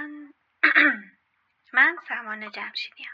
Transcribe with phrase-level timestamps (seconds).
[0.00, 0.32] من
[1.74, 3.06] من سمان جمشیدیم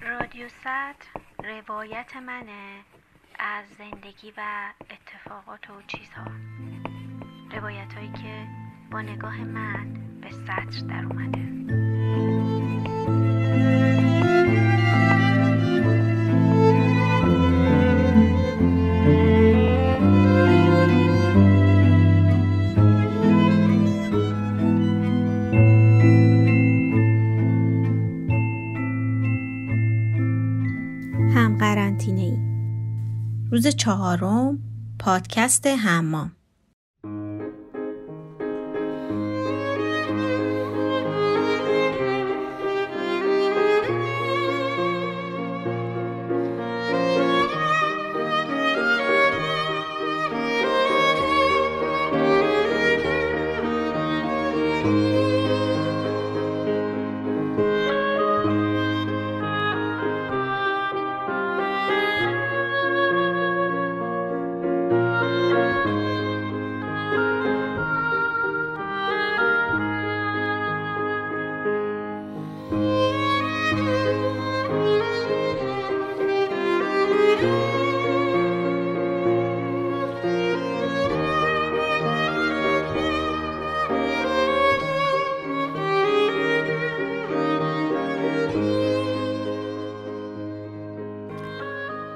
[0.00, 1.08] رادیو ست
[1.44, 2.84] روایت منه
[3.38, 6.26] از زندگی و اتفاقات و چیزها.
[7.52, 8.46] روایت هایی که
[8.90, 11.91] با نگاه من به سطر در اومده.
[31.34, 32.38] هم قرنطینه ای
[33.50, 34.58] روز چهارم
[34.98, 36.32] پادکست حمام.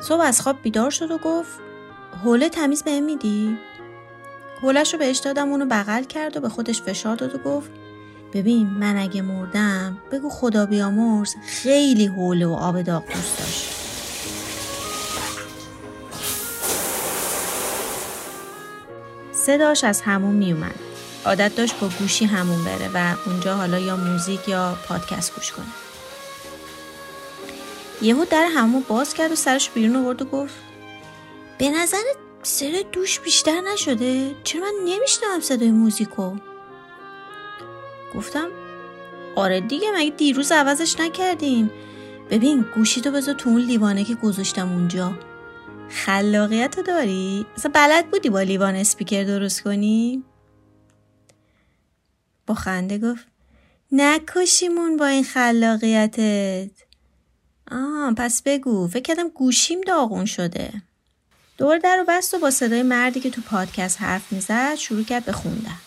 [0.00, 1.60] صبح از خواب بیدار شد و گفت
[2.24, 3.58] حوله تمیز بهم میدی؟
[4.62, 7.70] حولش رو بهش دادم اونو بغل کرد و به خودش فشار داد و گفت
[8.32, 13.72] ببین من اگه مردم بگو خدا بیامرز خیلی حوله و آب داغ دوست داشت.
[19.32, 20.74] صداش از همون میومد
[21.26, 25.85] عادت داشت با گوشی همون بره و اونجا حالا یا موزیک یا پادکست گوش کنه.
[28.02, 30.54] یهو در همون باز کرد و سرش بیرون آورد و گفت
[31.58, 32.02] به نظر
[32.42, 36.36] سر دوش بیشتر نشده؟ چرا من نمیشنم صدای موزیکو؟
[38.14, 38.48] گفتم
[39.36, 41.70] آره دیگه مگه دیروز عوضش نکردیم؟
[42.30, 45.12] ببین گوشی تو بذار تو اون لیوانه که گذاشتم اونجا.
[45.88, 50.24] خلاقیت داری؟ اصلا بلد بودی با لیوان اسپیکر درست کنی؟
[52.46, 53.26] با خنده گفت
[53.92, 56.85] نکشیمون با این خلاقیتت.
[57.70, 58.88] آه پس بگو.
[58.88, 60.82] فکر کردم گوشیم داغون شده.
[61.58, 65.24] دور در و بست و با صدای مردی که تو پادکست حرف می‌زد شروع کرد
[65.24, 65.78] به خوندن.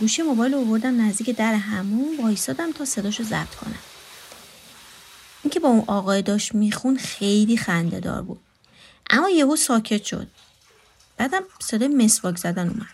[0.00, 3.78] گوشی موبایل رو بردم نزدیک در همون وایسادم تا صداشو ضبط کنم.
[5.42, 8.40] اینکه با اون آقای داشت میخون خیلی خنده دار بود.
[9.10, 10.26] اما یهو ساکت شد.
[11.16, 12.86] بعدم صدای مسواک زدن اومد.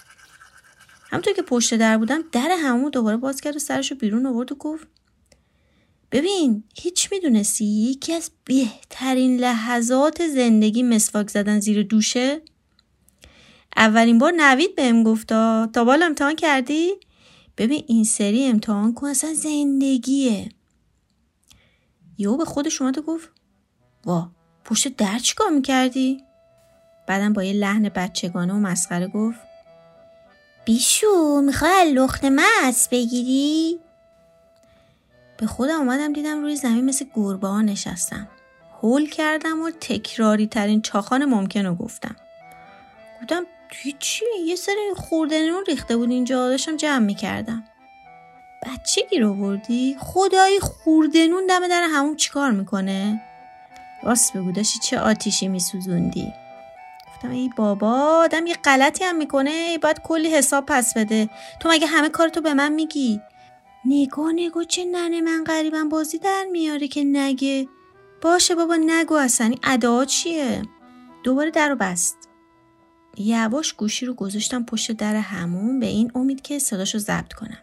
[1.10, 4.54] همونطور که پشت در بودم در همون دوباره باز کرد و سرشو بیرون آورد و
[4.54, 4.86] گفت
[6.12, 12.42] ببین هیچ می‌دونستی یکی از بهترین لحظات زندگی مسواک زدن زیر دوشه؟
[13.76, 16.92] اولین بار نوید بهم گفتا تا بالا امتحان کردی؟
[17.56, 20.48] ببین این سری امتحان کن اصلا زندگیه.
[22.18, 23.30] یهو به خودش اومد و گفت
[24.06, 24.30] وا
[24.64, 26.22] پشت در چیکار می‌کردی؟
[27.06, 29.38] بعدم با یه لحن بچگانه و مسخره گفت
[30.64, 33.78] بیشو می‌خوای لخت مس بگیری؟
[35.38, 38.28] به خودم اومدم دیدم روی زمین مثل گربه ها نشستم
[38.82, 42.16] هول کردم و تکراری ترین چاخان ممکن رو گفتم
[43.22, 47.64] گفتم توی چی؟ یه سری خوردنون ریخته بود اینجا داشتم جمع می‌کردم
[48.62, 53.20] بچه گیر آوردی؟ خدایی خوردنون دم در همون چیکار می‌کنه؟
[54.02, 56.32] راست بگو داشتی چه آتیشی میسوزوندی؟
[57.08, 57.92] گفتم ای بابا
[58.24, 61.28] آدم یه غلطی هم می‌کنه باید کلی حساب پس بده
[61.60, 63.20] تو مگه همه کارتو به من میگی
[63.84, 67.68] نگاه نگاه چه ننه من قریبم بازی در میاره که نگه.
[68.22, 70.62] باشه بابا نگو اصلا این ادا چیه؟
[71.24, 72.16] دوباره در رو بست.
[73.16, 77.58] یواش گوشی رو گذاشتم پشت در همون به این امید که صداشو ضبط کنم.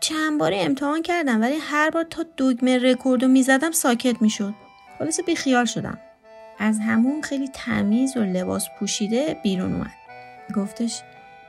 [0.00, 4.54] چند باری امتحان کردم ولی هر بار تا دگمه رکورد رو می‌زدم ساکت می‌شد.
[4.98, 5.98] خلاصه بی خیال شدم.
[6.58, 9.94] از همون خیلی تمیز و لباس پوشیده بیرون اومد.
[10.56, 11.02] گفتش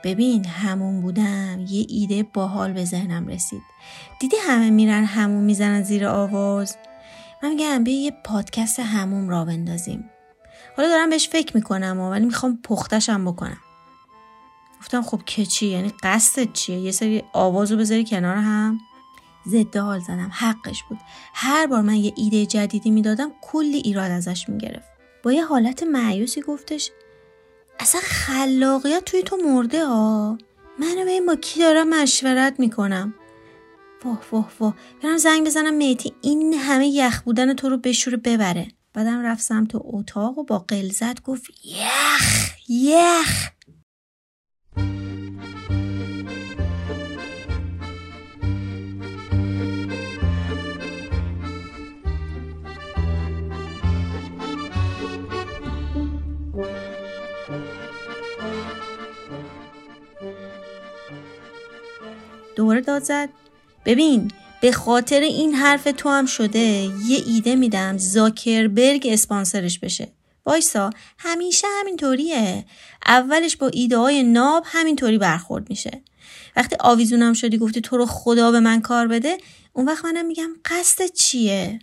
[0.04, 1.66] ببین همون بودم.
[1.70, 3.62] یه ایده باحال به ذهنم رسید.
[4.20, 6.78] دیدی همه میرن همون می‌زنن زیر آواز؟
[7.44, 10.10] من میگم بیا یه پادکست هموم را بندازیم.
[10.78, 13.58] حالا دارم بهش فکر می‌کنم ولی می‌خوام پختشم بکنم.
[14.80, 18.80] گفتم خب که چی؟ یعنی قصدت چیه؟ یه سری آوازو بذاری کنار هم.
[19.48, 20.30] ضد حال زدم.
[20.34, 21.00] حقش بود.
[21.34, 24.88] هر بار من یه ایده جدیدی می‌دادم کلی ایراد ازش می‌گرفت.
[25.24, 26.92] با یه حالت معیوسی گفتش
[27.80, 30.38] اصلا خلاقیت توی تو مرده ها
[30.80, 33.14] منو به با کی دارم مشورت می‌کنم.
[34.04, 34.76] واه واه واه.
[35.04, 38.68] برم زنگ بزنم میتی این همه یخ بودن تو رو بشوره ببره.
[38.94, 43.50] بعدم رفت سمت اتاق و با قلزت گفت یخ یخ.
[62.58, 63.30] دوباره داد زد.
[63.86, 64.32] ببین
[64.62, 66.60] به خاطر این حرف تو هم شده
[67.08, 70.08] یه ایده میدم زاکربرگ اسپانسرش بشه.
[70.46, 72.66] وایسا همیشه همینطوریه.
[73.06, 76.04] اولش با ایده های ناب همینطوری برخورد میشه.
[76.56, 79.38] وقتی آویزونم شدی گفتی تو رو خدا به من کار بده
[79.74, 81.80] اون وقت منم میگم قصد چیه؟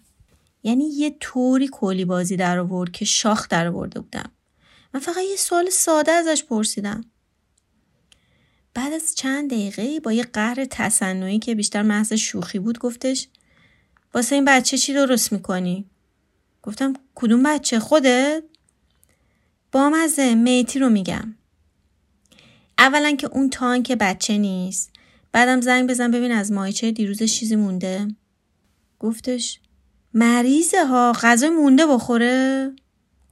[0.62, 4.32] یعنی یه طوری کلی بازی در آورد که شاخ در آورده بودم.
[4.94, 7.05] من فقط یه سوال ساده ازش پرسیدم.
[8.75, 13.29] بعد از چند دقیقه با یه قهر تصنعی که بیشتر محض شوخی بود گفتش
[14.15, 15.85] واسه این بچه چی درست می‌کنی؟
[16.62, 18.43] گفتم کدوم بچه خودت؟
[19.73, 21.35] با مزه میتی رو میگم
[22.79, 24.91] اولا که اون تانک بچه نیست
[25.32, 28.09] بعدم زنگ بزن ببین از مایچه دیروز چیزی مونده
[28.99, 29.61] گفتش
[30.15, 32.73] مریضه ها غذای مونده بخوره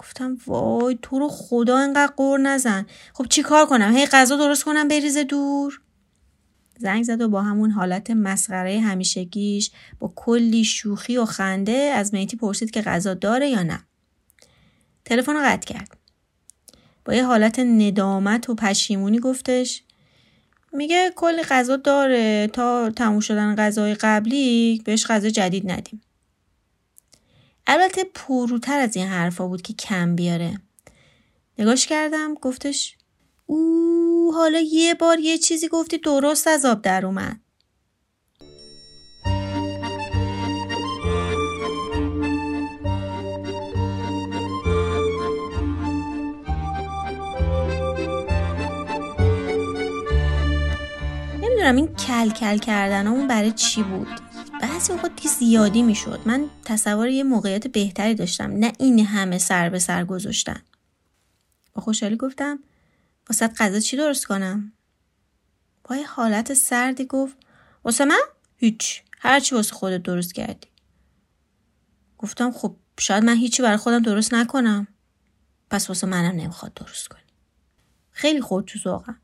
[0.02, 2.86] گفتم وای تو رو خدا انقدر قور نزن.
[3.14, 5.80] خب چی کار کنم؟ هی غذا درست کنم بریزه دور؟
[6.78, 12.36] زنگ زد و با همون حالت مسخره همیشگیش با کلی شوخی و خنده از میتی
[12.36, 13.84] پرسید که غذا داره یا نه.
[15.04, 15.96] تلفن رو قطع کرد.
[17.04, 19.82] با یه حالت ندامت و پشیمونی گفتش
[20.72, 26.00] میگه کلی غذا داره تا تموم شدن غذای قبلی بهش غذا جدید ندیم.
[27.66, 30.60] البته پروتر از این حرفا بود که کم بیاره.
[31.58, 32.96] نگاش کردم گفتش
[33.46, 37.40] او حالا یه بار یه چیزی گفتی درست از آب در اومد.
[51.42, 54.21] نمی‌دونم این کل کل کردن اون برای چی بود.
[54.82, 56.20] بعضی اوقات زیادی می‌شد.
[56.26, 60.62] من تصور یه موقعیت بهتری داشتم نه این همه سر به سر گذاشتن.
[61.72, 62.58] با خوشحالی گفتم
[63.28, 64.72] واسه غذا چی درست کنم؟
[65.84, 67.36] با یه حالت سردی گفت
[67.84, 68.20] واسه من؟
[68.56, 69.02] هیچ.
[69.18, 70.68] هرچی واسه خودت درست کردی.
[72.18, 74.86] گفتم خب شاید من هیچی برای خودم درست نکنم.
[75.70, 77.20] پس واسه منم نمی‌خواد درست کنی.
[78.10, 79.20] خیلی خورد تو ذوقم.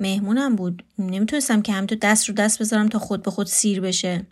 [0.00, 0.84] مهمونم بود.
[0.98, 4.26] نمی‌تونستم که همینطور دست رو دست بذارم تا خود به خود سیر بشه.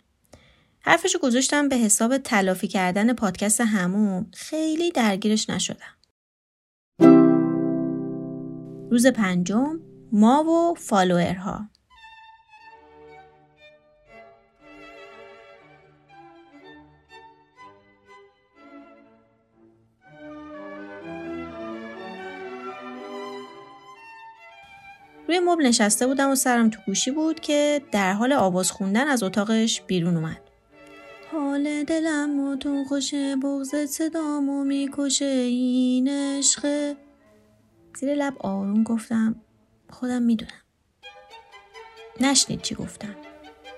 [0.81, 5.95] حرفشو گذاشتم به حساب تلافی کردن پادکست همون خیلی درگیرش نشدم.
[8.91, 9.79] روز پنجم
[10.11, 11.69] ما و فالوورها
[25.27, 29.23] روی مبل نشسته بودم و سرم تو گوشی بود که در حال آواز خوندن از
[29.23, 30.48] اتاقش بیرون اومد.
[31.31, 36.97] حال دلم و تو خوشه بغزت صدامو می‌کشه این عشقه
[37.99, 39.35] زیر لب آروم گفتم
[39.89, 40.61] خودم می‌دونم.
[42.21, 43.15] نشنید چی گفتم.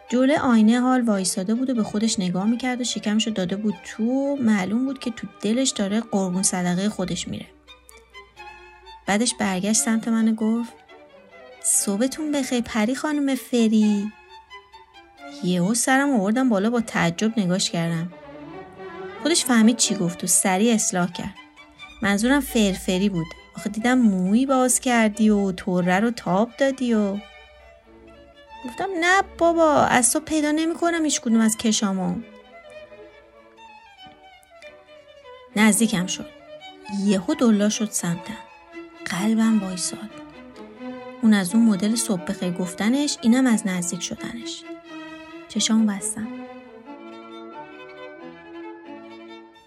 [0.10, 4.38] جوله آینه حال وایساده بود و به خودش نگاه می‌کرد و شکمشو داده بود تو
[4.41, 7.46] معلوم بود که تو دلش داره قربون صدقه خودش میره.
[9.08, 10.74] بعدش برگشت سمت من گفت
[11.63, 14.12] صبحتون بخیر پری خانم فری.
[15.43, 18.13] یهو سرم آوردم بالا با تعجب نگاش کردم.
[19.23, 21.35] خودش فهمید چی گفت و سریع اصلاح کرد.
[22.01, 23.27] منظورم فرفری بود.
[23.57, 27.17] آخه دیدم موی باز کردی و توره رو تاب دادی و
[28.65, 32.15] گفتم نه بابا از تو پیدا نمی کنم هیچ کدوم از کشامو.
[35.55, 36.29] نزدیکم شد.
[37.05, 38.38] یهو دلا شد سمتم.
[39.05, 40.09] قلبم وایساد.
[41.21, 44.63] اون از اون مدل صبح گفتنش اینم از نزدیک شدنش.
[45.53, 46.27] چشام بستم.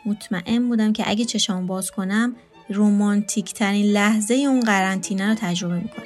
[0.07, 2.37] مطمئن بودم که اگه چشام باز کنم
[2.69, 6.05] رومانتیک ترین لحظه اون قرنطینه رو تجربه می‌کنم.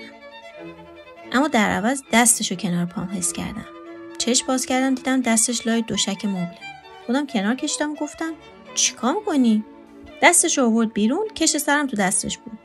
[1.32, 3.64] اما در عوض دستشو کنار پام حس کردم.
[4.18, 6.58] چشم باز کردم دیدم دستش لای دوشک مبله.
[7.06, 8.32] خودم کنار کشیدم گفتم
[8.74, 9.64] چیکار می‌کنی؟
[10.22, 12.58] دستش آورد بیرون کش سرم تو دستش بود.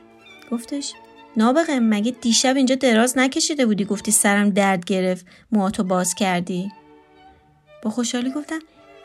[0.50, 0.92] گفتش
[1.36, 6.72] نابغه مگه دیشب اینجا دراز نکشیده بودی؟ گفتی سرم درد گرفت موهاتو باز کردی.
[7.84, 8.58] با خوشحالی گفتم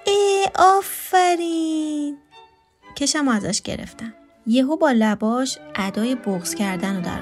[0.08, 2.18] ای آفرین!
[2.96, 4.14] کشم ازش گرفتم.
[4.48, 7.22] یهو با لباش ادای بغز کردن رو در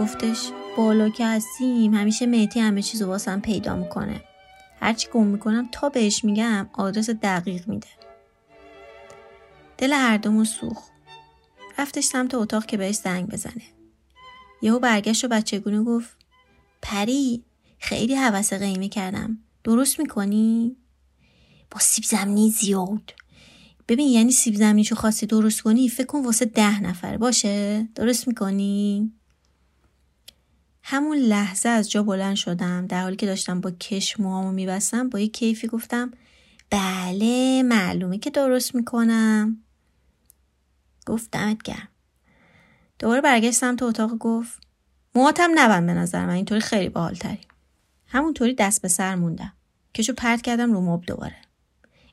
[0.00, 4.20] گفتش بالا که هستیم همیشه مهتی همه چیز رو واسم پیدا می‌کنه.
[4.80, 7.88] هرچی گم می‌کنم تا بهش میگم آدرس دقیق میده.
[9.78, 10.88] دل هر دومون سوخ
[11.78, 13.62] رفتش سمت اتاق که بهش زنگ بزنه.
[14.62, 16.16] یهو برگشت و بچگونه گفت
[16.82, 17.44] پری
[17.78, 19.38] خیلی حوس قیمه کردم.
[19.64, 20.76] درست می‌کنی؟
[21.70, 23.14] با سیب زمینی زیاد.
[23.88, 29.12] ببین یعنی سیب زمینیشو خواستی درست کنی فکر کن واسه ده نفر باشه؟ درست می‌کنی؟
[30.82, 35.20] همون لحظه از جا بلند شدم در حالی که داشتم با کش موهامو میبستم با
[35.20, 36.10] یه کیفی گفتم
[36.70, 39.62] بله معلومه که درست می‌کنم.
[41.06, 41.88] گفت دمت گرم.
[42.98, 44.62] دوباره برگشت سمت اتاق گفت
[45.14, 47.40] موهاتم نبند به نظر من اینطوری خیلی باحالتری.
[48.14, 49.52] همونطوری دست به سر موندم
[49.94, 51.36] کشو پرت کردم رو مب دوباره.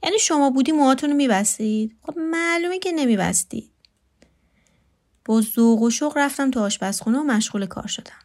[0.04, 3.72] یعنی شما بودی موهاتون رو میبستید؟ خب معلومه که نمیبستید.
[5.26, 8.20] با ذوق و شوق رفتم تو آشپزخونه و مشغول کار شدم.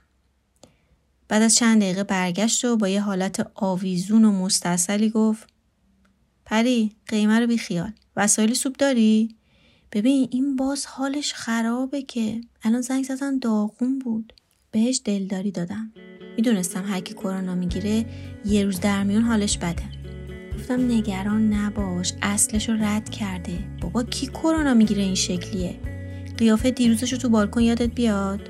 [1.28, 5.49] بعد از چند دقیقه برگشت و با یه حالت آویزون و مستصلی گفت
[6.45, 7.92] پری قیمه رو بی خیال.
[8.16, 9.37] وسایل سوپ داری؟
[9.92, 12.40] ببین این باز حالش خرابه که.
[12.62, 14.33] الان زنگ زدن داغون بود.
[14.76, 15.92] بهش دلداری دادم.
[16.37, 18.04] می‌دونستم هر کی کرونا می‌گیره
[18.45, 19.83] یه روز در میون حالش بده.
[20.54, 23.59] گفتم نگران نباش اصلش رو رد کرده.
[23.80, 25.75] بابا کی کرونا می‌گیره این شکلیه؟
[26.38, 28.40] قیافه دیروزش رو تو بالکن یادت بیاد؟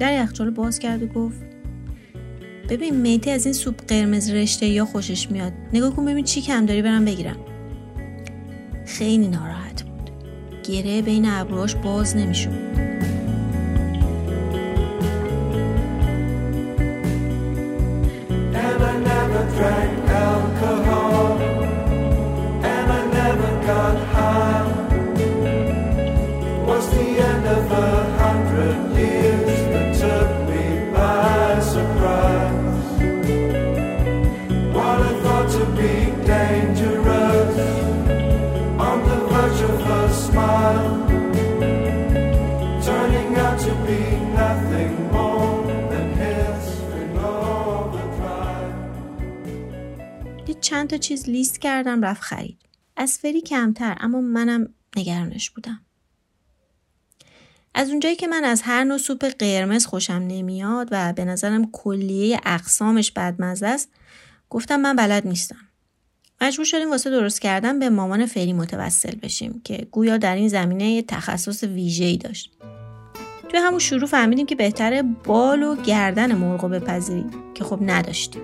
[0.00, 1.40] در یخچال باز کرد و گفت
[2.68, 5.52] ببین میتی از این سوپ قرمز رشته یا خوشش میاد.
[5.72, 7.36] نگاه کن ببین چی کم داری برم بگیرم.
[8.86, 10.10] خیلی ناراحت بود.
[10.62, 12.83] گره بین ابروهاش باز نمی‌شد.
[50.84, 52.58] چند تا چیز لیست کردم رفت خرید.
[52.96, 55.80] از فری کمتر اما منم نگرانش بودم.
[57.74, 62.40] از اونجایی که من از هر نوع سوپ قرمز خوشم نمیاد و به نظرم کلیه
[62.44, 63.88] اقسامش بدمزه است
[64.50, 65.68] گفتم من بلد نیستم.
[66.40, 71.02] مجبور شدیم واسه درست کردن به مامان فری متوسل بشیم که گویا در این زمینه
[71.02, 72.52] تخصص ویژه‌ای داشت.
[73.48, 78.42] توی همون شروع فهمیدیم که بهتره بال و گردن مرغ بپذیریم که خب نداشتیم.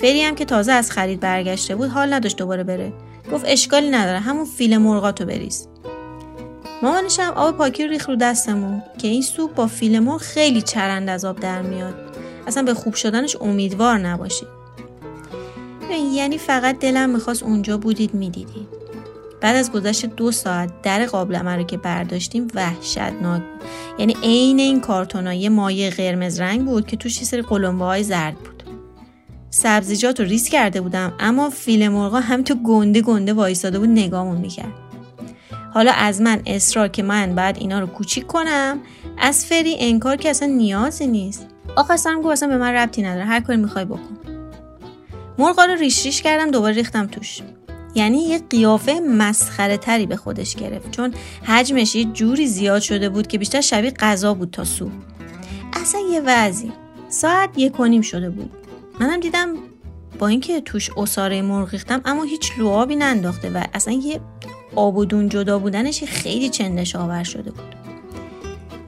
[0.00, 2.92] فری هم که تازه از خرید برگشته بود حال نداشت دوباره بره.
[3.32, 5.68] گفت اشکالی نداره همون فیل مرغاتو بریز.
[6.82, 11.08] مامانش هم آب پاکی ریخ رو دستمون که این سوپ با فیل مرغ خیلی چرند
[11.08, 11.94] از آب در میاد.
[12.46, 14.48] اصلا به خوب شدنش امیدوار نباشید.
[16.12, 18.68] یعنی فقط دلم می‌خواست اونجا بودید می‌دیدید.
[19.40, 23.42] بعد از گذشت دو ساعت در قابلمه رو که برداشتیم وحشتناک
[23.98, 28.34] یعنی عین این کارتونای مایه قرمز رنگ بود که توش یه سری قلمبه های زرد
[28.34, 28.55] بود.
[29.56, 34.36] سبزیجات رو ریس کرده بودم اما فیل مرغا هم تو گنده گنده وایساده بود نگامون
[34.36, 34.72] می‌کرد.
[35.74, 38.78] حالا از من اصرار که من بعد اینا رو کوچیک کنم
[39.18, 41.46] از فری انکار که اصلا نیازی نیست.
[41.76, 44.18] آخر سرم گفت اصلا به من ربطی نداره هر کاری می‌خوای بکن.
[45.38, 47.40] مرغا رو ریش ریش کردم دوباره ریختم توش.
[47.94, 53.26] یعنی یه قیافه مسخره تری به خودش گرفت چون حجمش یه جوری زیاد شده بود
[53.26, 54.92] که بیشتر شبیه غذا بود تا سوپ
[55.72, 56.72] اصلا یه وضعی.
[57.08, 58.65] ساعت یک و شده بود.
[59.00, 59.48] منم دیدم
[60.18, 64.20] با اینکه توش اصاره مرغ ریختم اما هیچ لعابی ننداخته و اصلا یه
[64.74, 67.74] آب و دون جدا بودنش خیلی چندش آور شده بود.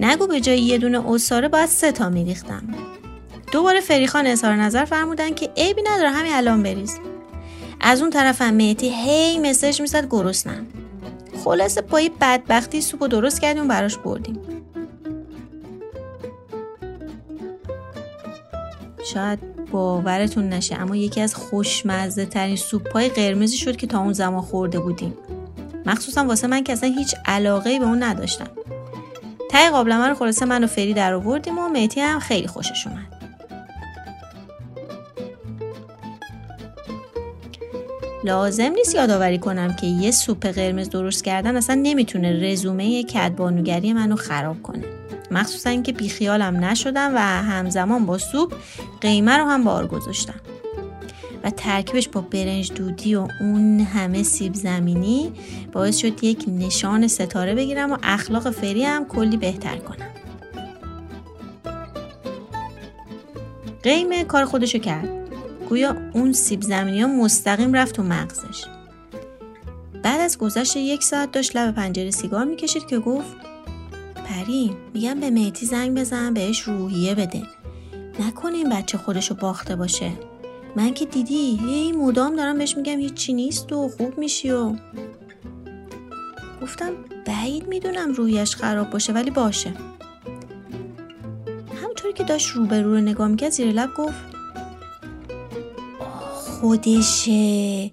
[0.01, 2.63] نگو به جای یه دونه اصاره باید سه تا میریختم.
[3.53, 6.99] دوباره فریخان اظهار نظر فرمودن که عیبی نداره همین الان بریز.
[7.81, 10.67] از اون طرفم مهتی هی مسج می‌زد گرسنم
[11.45, 14.39] خلاصه پای بدبختی سوپ درست کردیم و براش بردیم.
[19.05, 24.13] شاید باورتون نشه اما یکی از خوشمزه ترین سوپ های قرمزی شد که تا اون
[24.13, 25.15] زمان خورده بودیم.
[25.87, 28.51] مخصوصا واسه من که اصلا هیچ علاقه به اون نداشتم.
[29.51, 33.19] ته قابلمه رو خلاصه من و فری در آوردیم و میتی هم خیلی خوشش اومد.
[38.25, 44.17] لازم نیست یادآوری کنم که یه سوپ قرمز درست کردن اصلا نمی‌تونه رزومه کدبانوگری منو
[44.17, 44.98] خراب کنه.
[45.31, 48.55] مخصوصا اینکه بیخیالم نشدم و همزمان با سوپ
[49.01, 50.41] قیمه رو هم بار گذاشتم.
[51.45, 55.33] و ترکیبش با برنج دودی و اون همه سیب زمینی
[55.73, 60.11] باعث شد یک نشان ستاره بگیرم و اخلاق فری هم کلی بهتر کنم.
[63.83, 65.09] قیمه کار خودشو کرد.
[65.69, 68.65] گویا اون سیب زمینی ها مستقیم رفت تو مغزش.
[70.03, 73.37] بعد از گذشت یک ساعت داشت لب پنجره سیگار می‌کشید که گفت
[74.29, 77.43] پری میگم به مهتی زنگ بزن بهش روحیه بده.
[78.21, 80.13] نکنه این بچه خودشو باخته باشه.
[80.77, 84.77] من که دیدی هی مدام دارم بهش میگم هیچی نیست و خوب میشی و.
[86.63, 86.93] گفتم
[87.27, 89.75] بعید می‌دونم رویش خراب باشه ولی باشه.
[91.83, 94.21] همطوری که داشت روبرو رو نگاه می‌کرد زیر لب گفت
[96.33, 97.93] خودشه.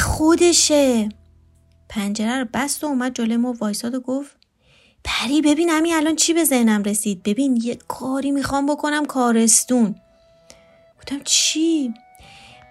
[0.00, 1.08] خودشه.
[1.88, 4.39] پنجره رو بست و اومد جلوی ما وایساد و گفت
[5.04, 9.94] پری ببین همین الان چی به ذهنم رسید؟ ببین یه کاری می‌خوام بکنم کارستون.
[10.98, 11.94] گفتم چی؟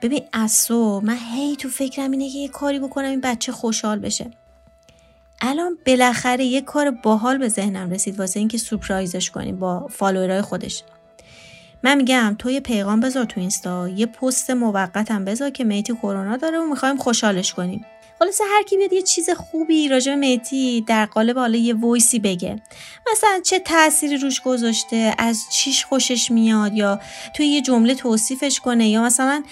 [0.01, 4.31] ببین اصو من هی تو فکرم اینه که یه کاری بکنم این بچه خوشحال بشه.
[5.41, 10.83] الان بالاخره یه کار باحال به ذهنم رسید واسه اینکه سورپرایزش کنیم با فالوورای خودش.
[11.83, 16.37] من میگم تو یه پیغام بذار تو اینستا یه پست موقتم بذار که میتی کرونا
[16.37, 17.85] داره و می‌خوایم خوشحالش کنیم.
[18.19, 22.12] خلاصه هر کی بیاد یه چیز خوبی راجع به میتی در قالب حالا یه voice
[22.12, 22.61] ی بگه.
[23.11, 26.99] مثلا چه تأثیری روش گذاشته؟ از چیش خوشش میاد؟ یا
[27.35, 29.43] توی یه جمله توصیفش کنه؟ یا مثلا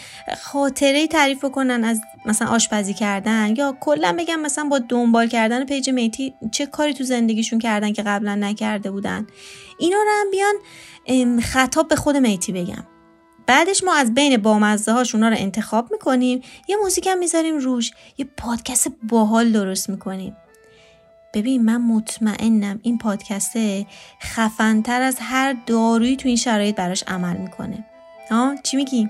[0.41, 5.89] خاطره تعریف کنن از مثلا آشپزی کردن؟ یا کلا بگم مثلا با دنبال کردن پیج
[5.89, 9.27] میتی چه کاری تو زندگیشون کردن که قبلا نکرده بودن؟
[9.79, 12.96] اینا رو هم بیان خطاب به خود میتی بگن.
[13.47, 16.41] بعدش ما از بین بامزه هاش اونا رو انتخاب می‌کنیم.
[16.67, 17.91] یه موزیک هم می‌ذاریم روش.
[18.17, 20.37] یه پادکست باحال درست می‌کنیم.
[21.33, 23.85] ببین من مطمئنم این پادکسته
[24.21, 27.85] خفنتر از هر دارویی تو این شرایط براش عمل می‌کنه.
[28.31, 29.09] ها؟ چی میگی؟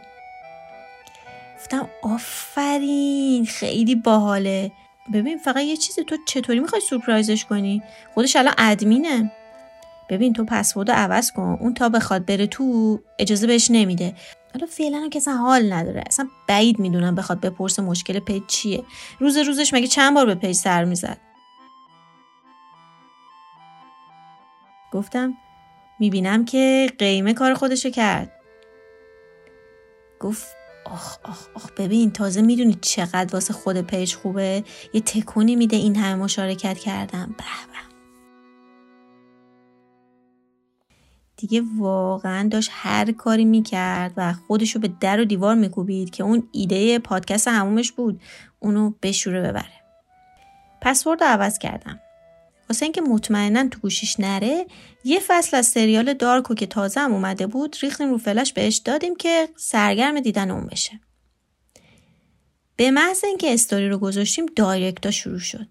[1.60, 4.72] گفتم آفرین خیلی باحاله.
[5.14, 9.32] ببین فقط یه چیزی تو چطوری می‌خوای سورپرایزش کنی؟ خودش الان ادمینه.
[10.10, 11.58] ببین تو پسورد عوض کن.
[11.62, 14.16] اون تا بخواد بره تو اجازه بهش نمیده.
[14.54, 16.04] حالا فعلا که اصلا حال نداره.
[16.08, 18.84] اصلا بعید می‌دونم بخواد بپرسه مشکل page چیه.
[19.20, 21.18] روز روزش مگه چند بار به page سر می‌زد؟
[24.92, 25.34] گفتم
[26.00, 28.32] می‌بینم که قیمه کار خودشو کرد.
[30.20, 30.48] گفت
[30.86, 35.96] آخ آخ آخ ببین تازه می‌دونی چقدر واسه خود page خوبه؟ یه تکونی میده این
[35.96, 37.44] همه مشارکت کردم به
[41.38, 46.50] دیگه واقعا داشت هر کاری می‌کرد و خودشو به در و دیوار میکوبید که اون
[46.52, 48.22] ایده پادکست همومش بود
[48.60, 49.84] اونو بشوره ببره.
[50.82, 52.00] پسورد رو عوض کردم.
[52.70, 54.66] واسه اینکه مطمئنا تو گوشیش نره
[55.04, 59.16] یه فصل از سریال دارکو که تازه هم اومده بود ریختیم رو فلش بهش دادیم
[59.16, 61.00] که سرگرم دیدن اون بشه.
[62.76, 65.68] به محض اینکه استوری رو گذاشتیم دایرکتا شروع شد.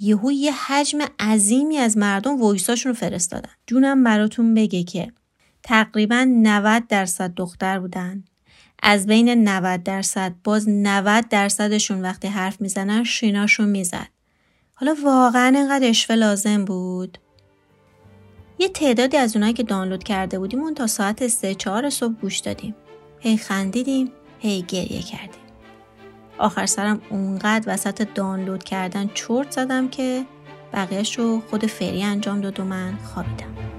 [0.00, 3.50] یهو یه حجم عظیمی از مردم وایساشون رو فرستادن.
[3.66, 5.12] جونم براتون بگه که
[5.62, 8.24] تقریبا 90 درصد دختر بودن.
[8.82, 14.08] از بین 90 درصد باز 90 درصدشون وقتی حرف می‌زنن شیناشون می‌زد.
[14.74, 17.18] حالا واقعا انقدر اشوه لازم بود؟
[18.58, 22.38] یه تعدادی از اونایی که دانلود کرده بودیم اون تا ساعت سه چهار صبح گوش
[22.38, 22.74] دادیم.
[23.20, 25.45] هی خندیدیم هی گریه کردیم.
[26.38, 30.24] آخر سرم اونقدر وسط دانلود کردن چرت زدم که
[30.72, 33.75] بقیهش رو خود فری انجام داد و من خوابیدم.